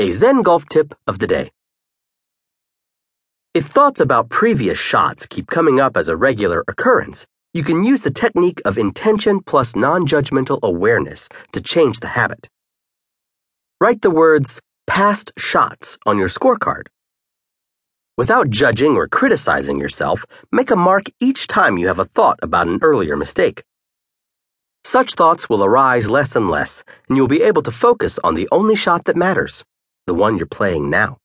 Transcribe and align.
A 0.00 0.12
Zen 0.12 0.42
golf 0.42 0.68
tip 0.68 0.94
of 1.08 1.18
the 1.18 1.26
day. 1.26 1.50
If 3.52 3.64
thoughts 3.66 3.98
about 3.98 4.28
previous 4.28 4.78
shots 4.78 5.26
keep 5.26 5.48
coming 5.48 5.80
up 5.80 5.96
as 5.96 6.08
a 6.08 6.16
regular 6.16 6.62
occurrence, 6.68 7.26
you 7.52 7.64
can 7.64 7.82
use 7.82 8.02
the 8.02 8.12
technique 8.12 8.62
of 8.64 8.78
intention 8.78 9.40
plus 9.42 9.74
non 9.74 10.06
judgmental 10.06 10.60
awareness 10.62 11.28
to 11.50 11.60
change 11.60 11.98
the 11.98 12.14
habit. 12.14 12.48
Write 13.80 14.02
the 14.02 14.12
words 14.12 14.60
past 14.86 15.32
shots 15.36 15.98
on 16.06 16.16
your 16.16 16.28
scorecard. 16.28 16.86
Without 18.16 18.50
judging 18.50 18.94
or 18.94 19.08
criticizing 19.08 19.80
yourself, 19.80 20.24
make 20.52 20.70
a 20.70 20.76
mark 20.76 21.06
each 21.18 21.48
time 21.48 21.76
you 21.76 21.88
have 21.88 21.98
a 21.98 22.04
thought 22.04 22.38
about 22.40 22.68
an 22.68 22.78
earlier 22.82 23.16
mistake. 23.16 23.64
Such 24.84 25.14
thoughts 25.14 25.48
will 25.48 25.64
arise 25.64 26.08
less 26.08 26.36
and 26.36 26.48
less, 26.48 26.84
and 27.08 27.16
you'll 27.16 27.26
be 27.26 27.42
able 27.42 27.62
to 27.62 27.72
focus 27.72 28.20
on 28.22 28.36
the 28.36 28.48
only 28.52 28.76
shot 28.76 29.04
that 29.06 29.16
matters, 29.16 29.64
the 30.08 30.14
one 30.14 30.38
you're 30.38 30.46
playing 30.46 30.88
now. 30.88 31.18